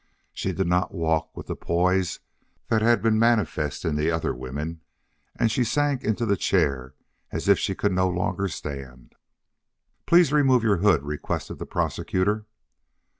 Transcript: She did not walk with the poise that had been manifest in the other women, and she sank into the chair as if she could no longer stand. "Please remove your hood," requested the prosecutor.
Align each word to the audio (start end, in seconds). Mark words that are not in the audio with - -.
She 0.33 0.51
did 0.51 0.65
not 0.65 0.95
walk 0.95 1.37
with 1.37 1.45
the 1.45 1.55
poise 1.55 2.21
that 2.69 2.81
had 2.81 3.03
been 3.03 3.19
manifest 3.19 3.85
in 3.85 3.95
the 3.95 4.09
other 4.09 4.33
women, 4.33 4.81
and 5.35 5.51
she 5.51 5.63
sank 5.63 6.03
into 6.03 6.25
the 6.25 6.35
chair 6.35 6.95
as 7.31 7.47
if 7.47 7.59
she 7.59 7.75
could 7.75 7.91
no 7.93 8.09
longer 8.09 8.47
stand. 8.47 9.13
"Please 10.07 10.33
remove 10.33 10.63
your 10.63 10.77
hood," 10.77 11.03
requested 11.03 11.59
the 11.59 11.67
prosecutor. 11.67 12.47